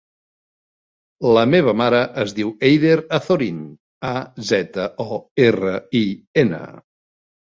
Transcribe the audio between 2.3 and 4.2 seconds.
diu Eider Azorin: a,